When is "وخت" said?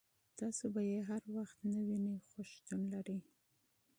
1.35-1.57